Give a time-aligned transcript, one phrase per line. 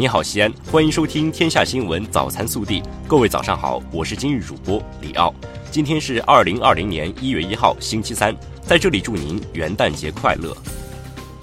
[0.00, 2.80] 你好，西安，欢迎收听《天下新闻早餐速递》。
[3.06, 5.30] 各位早上好，我是今日主播李奥。
[5.70, 10.56] 今天是二零二零年一月一号，星期三，在这里祝您元旦节快乐。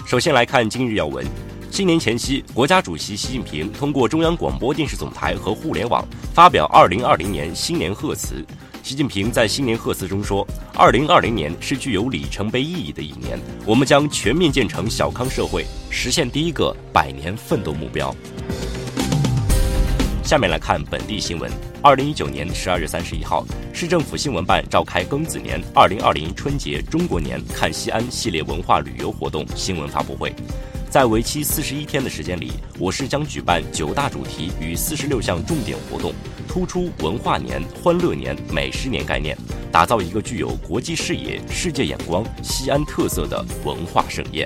[0.08, 1.24] 首先来看今日要闻。
[1.70, 6.04] 新年前夕，国家主席习近平通过中央广播电视总台和互联网
[6.34, 8.44] 发表二零二零年新年贺词。
[8.82, 18.16] 习近平在新年贺词中说：“二零二零年是具有里程碑意义的一年，我们将全面建成小康社会，实现第一个百年奋斗目标。”
[20.28, 21.50] 下面来看本地新闻。
[21.82, 30.34] 二零一九年十二月三十一号，市政府新闻办召开庚子年二零二零春节中国年看西安系列文化旅游活动新闻发布会。
[30.90, 36.14] 在为期四十一天的时间里，我市将举办九大主题与四十六项重点活动，
[36.46, 39.34] 突出文化年、欢乐年、美食年概念，
[39.72, 44.46] 打造一个具有国际视野、世界眼光、西安特色的文化盛宴。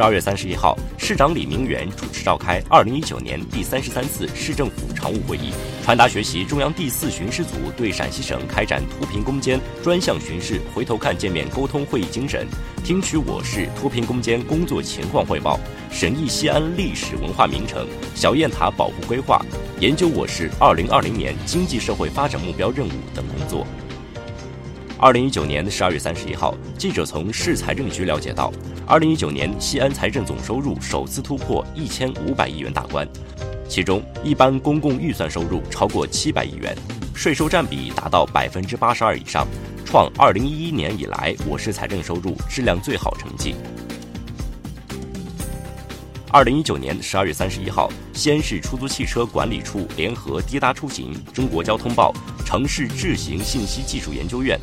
[0.00, 5.52] 十二月三十一号，市长李明远主持召开二零一九年第三十三次市政府常务会议，
[5.84, 12.46] 传达学习中央第四巡视组对陕西省开展脱贫攻坚专项巡视回头看见面沟通会议精神，
[12.82, 15.60] 听取我市脱贫攻坚工作情况汇报，
[15.92, 19.44] 审议西安历史文化名城小雁塔保护规划，
[19.80, 23.66] 研究我市二零二零年经济社会发展目标任务等工作。
[25.00, 28.52] 二零一九年的十二月三十一号，记者从市财政局了解到，
[28.86, 33.08] 二零一九年西安财政总收入首次突破一千五百亿元大关，
[33.66, 36.76] 其中一般公共预算收入超过七百亿元，
[37.14, 39.48] 税收占比达到百分之八十二以上，
[39.86, 43.54] 创二零一一年以来我市财政收入质量最好成绩。
[46.30, 54.60] 二零一九年十二月三十一号，西安市出租汽车管理处联合滴答出行、中国交通报、城市智行信息技术研究院。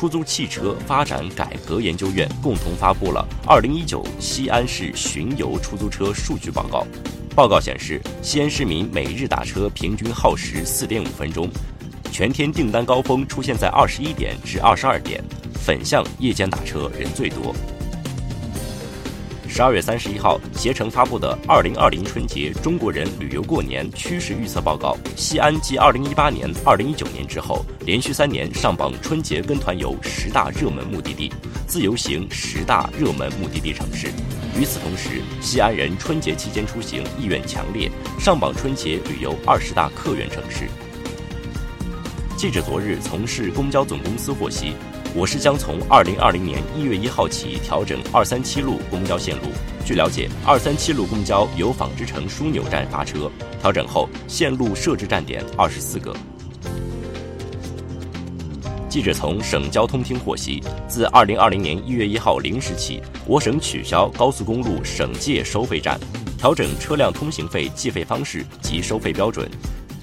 [0.00, 6.86] 出租汽车发展改革研究院共同发布了《二零一九西安市巡游出租车数据报告》。
[7.34, 11.50] 报告显示，西安市民每日打车平均耗时四点五分钟，
[12.10, 15.22] 全天订单高峰出现在二十一点至二十二点，
[15.52, 17.54] 粉巷夜间打车人最多。
[19.60, 31.30] 十二月三十一号，携程发布的《二零二零春节中国人旅游过年趋势预测报告》，西安继二零一八年、二零一九年之后，连续三年上榜春节跟团游十大热门目的地，
[31.66, 34.08] 自由行十大热门目的地城市。
[34.58, 40.70] 与此同时，西安人春节期间出行意愿强烈，上榜春节旅游二十大客源城市。
[42.34, 44.72] 记者昨日从市公交总公司获悉。
[45.12, 49.48] 我市将从二零二零年一月一号起调整二三七路公交线路。
[49.84, 53.28] 据了解，二三七路公交由纺织城枢纽站发车，
[53.60, 56.14] 调整后线路设置站点二十四个。
[58.88, 65.98] 记者从省交通厅获悉，自二零二零年一月一号零时起，我省取消高速公路省界收费站，
[66.38, 69.50] 调整车辆通行费计费方式及收费标准。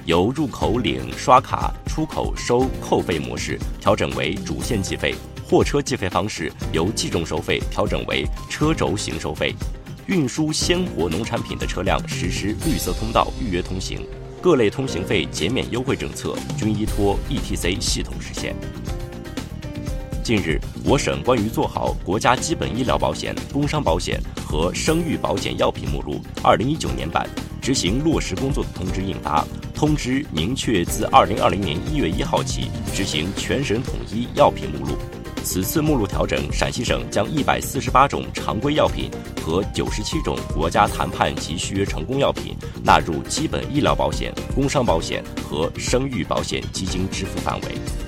[0.07, 5.13] 由入口领刷卡、出口收扣费模式调整为主线计费，
[5.45, 9.53] 货车计费方式由计重收费调整为车轴型收费。
[10.05, 13.99] 运输鲜活农产品的车辆实施绿色通道预约通行，
[14.41, 18.55] 各类通行费减免优惠政策均依托 ETC 系统实现。
[20.23, 27.29] 近日，我省关于做好国家基本医疗保险、工伤保险和生育保险药品目录（二零一九年版）
[27.61, 29.45] 执行落实工作的通知印发。
[29.77, 34.97] 通知明确，自二零二零年一月一号起执行全省统一药品目录。
[35.43, 48.06] 此次目录调整，陕西省将一百四十八种常规药品和九十七种国家谈判及续约成功药品纳入基本医疗保险、工伤保险和生育保险基金支付范围。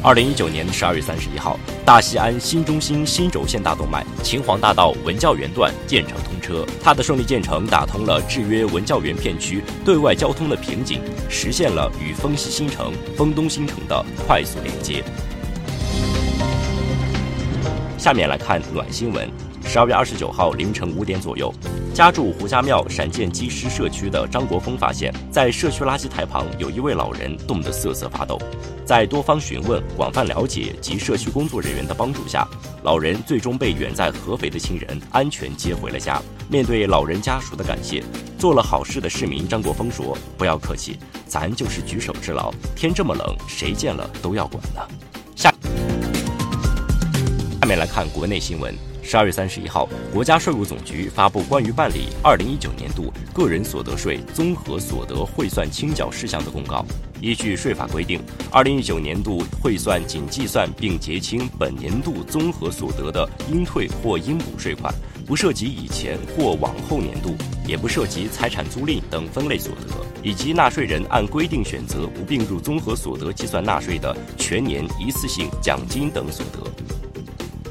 [0.00, 6.64] 二零一九年十二月三十一号，大西安新中心新轴线大动脉秦皇大道文教园段建成通车。
[6.80, 15.02] 它的顺利建成，打通了制约文教园片区对外交通的瓶颈，实现了与丰西新城、丰东新城的快速连接。
[17.98, 19.28] 下面来看暖新闻。
[19.64, 21.52] 十二月二十九号凌晨五点左右，
[21.98, 28.40] 家住胡家庙闪建基师社区的张国峰发现，在社区垃圾台旁有一位老人冻得瑟瑟发抖。
[28.84, 32.46] 在多方询问、广泛了解及社区工作人员的帮助下，
[32.84, 36.22] 老人最终被远在合肥的亲人安全接回了家。
[36.48, 38.00] 面对老人家属的感谢，
[38.38, 42.54] 做了好事的市民张国峰说：“不要客气，咱就是举手之劳。
[42.76, 44.80] 天这么冷，谁见了都要管呢。”
[45.34, 45.52] 下
[47.60, 48.72] 下面来看国内新闻。
[49.10, 56.84] 十二月三十一号，国家税务总局发布关于办理二零一九年度个人所得税综合所得汇算清缴事项的公告。
[57.22, 58.20] 依据税法规定，
[58.52, 64.94] 二零一九年度汇算仅计算并结清本年度综合所得的应退或应补税款，
[65.26, 67.34] 不涉及以前或往后年度，
[67.66, 76.77] 也不涉及财产租赁等分类所得，以及纳税人按规定选择不并入综合所得计算纳税的全年一次性奖金等所得。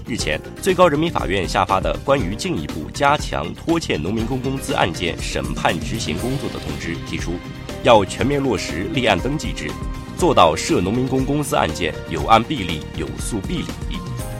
[0.08, 7.34] 日前，最高人民法院下发的关于进一步加强拖欠农民工工资案件审判执行工作的通知提出，
[7.84, 9.70] 要全面落实立案登记制，
[10.18, 13.58] 做到涉农民工工资案件有案必立、有诉必
[13.90, 13.98] 理，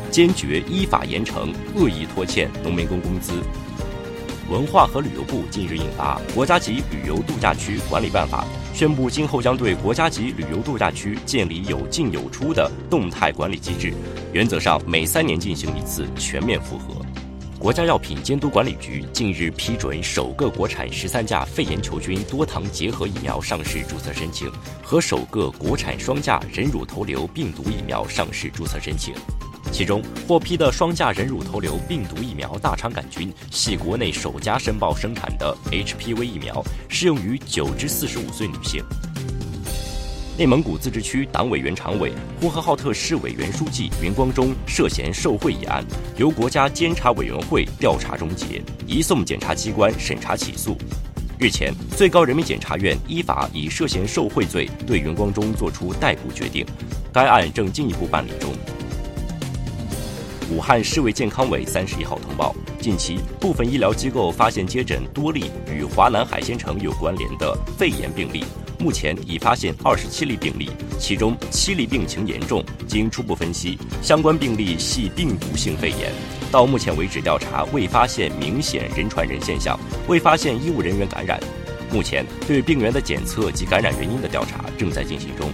[0.10, 3.34] 坚决依法严惩恶意拖欠农民工工资。
[4.50, 8.46] 文化和旅游部近日印发《国家级旅游度假区管理办法》，
[8.78, 13.94] 宣布今后将对国家级旅游度假区建立有进有出的动态管理机制，
[14.32, 16.96] 原则上每三年进行一次全面复核。
[17.60, 24.50] 国家药品监督管理局近日批准首个国产十三价肺炎球菌多糖结合疫苗上市注册申请
[24.82, 29.14] 和首个国产双价人乳头瘤病毒疫苗上市注册申请。
[29.72, 38.84] 其中获批的双价人乳头瘤病毒疫苗大肠杆菌系国内首家申报生产的 HPV 疫苗，适用于九至四十五岁女性。
[40.38, 45.84] 内蒙古自治区党委原常委、呼和浩特市委原书记云光中涉嫌受贿一案，
[46.16, 50.78] 由国家监察委员会调查终结，移送检察机关审查起诉。
[51.40, 56.64] 日前，最高人民检察院依法以涉嫌受贿罪对云光中作出逮捕决定，
[57.12, 58.54] 该案正进一步办理中。
[60.50, 68.46] 武汉市卫健康委三十一号通报，近期部分医疗机构发现接诊多例与华南海鲜城有关联的肺炎病例，
[68.80, 76.14] 目前已发现二十七例病例，其中七例病情严重，经初步分析，相关病例系病毒性肺炎。
[76.50, 79.78] 到目前为止，调查未发现明显人传人现象，
[80.08, 81.38] 未发现医务人员感染。
[81.92, 85.52] 目前对病源的检测及感染原因的调查正在进行中。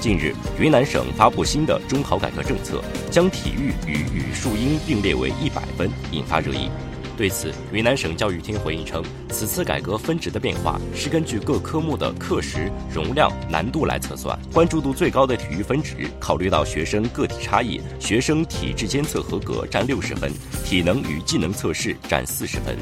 [0.00, 6.70] 近日，云南省发布新的中考改革政策，将体育与语数英并列为一百分，引发热议。
[7.18, 20.32] 对此，云南省教育厅回应称，此次改革分值的变化是根据各科目的课时、容量、难度来测算，关注度最高的体育分值考虑到学生个体差异，学生体质监测合格占六十分，
[20.64, 22.74] 体能与技能测试占四十分。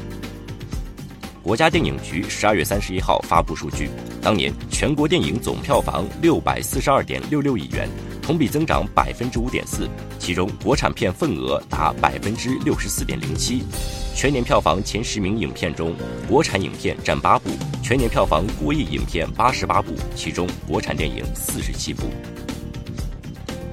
[1.49, 3.89] 国家电影局十二月三十一号发布数据，
[4.21, 7.89] 当年全国电影总票房六百四十二点六六亿元，
[8.21, 13.63] 同比增长百分之五点四，其中国产片份额达百分之六十四点零七。
[14.13, 15.95] 全年票房前十名影片中，
[16.27, 17.49] 国产影片占八部，
[17.81, 22.03] 全年票房过亿影片八十八部，其中国产电影四十七部。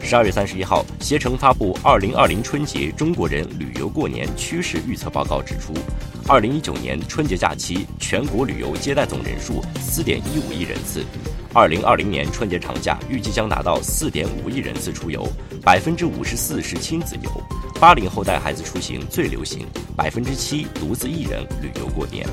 [0.07, 5.75] 十二月三十一号，携程发布《二零二零春节中国人旅游过年趋势预测报告》，指出。
[6.29, 11.05] 二零一九年春节假期全国旅游接待总人数四点一五亿人次，
[11.53, 15.27] 二零二零年春节长假预计将达到四点五亿人次出游，
[15.61, 17.31] 百分之五十四是亲子游，
[17.81, 19.67] 八零后带孩子出行最流行，
[19.97, 22.25] 百分之七独自一人旅游过年。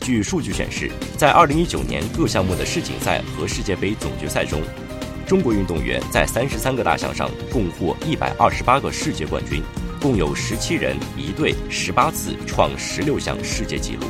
[0.00, 4.60] 据数据显示，在二零一九年各项目的世锦赛和世界杯总决赛中，
[5.32, 9.62] 中国运动员在三十三个大项上共获一百二十八个世界冠军。
[9.98, 14.04] 共有十七人一队十八次创十六项世界纪录。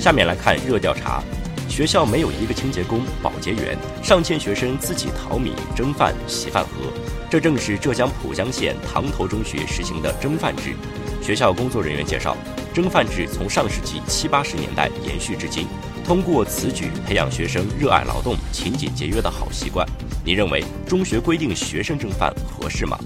[0.00, 1.22] 下面来看热调查：
[1.68, 6.90] 学校没有一个清洁工、保洁员，上千学生自己淘米、蒸饭、洗饭盒。
[7.28, 10.74] 这正是浙江浦江县塘头中学实行的蒸饭制。
[11.20, 12.34] 学校工作人员介绍，
[12.72, 15.66] 蒸饭制从上世纪七八十年代延续至今，
[16.08, 19.86] 通过此举培养学生热爱劳动、勤俭节约的好习惯。
[20.24, 22.98] 你认为中学规定学生蒸饭合适吗？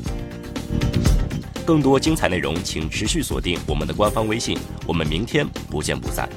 [1.66, 4.56] 更多精彩内容，请持续锁定我们的官方微信。
[4.86, 6.28] 我们明天不见不散。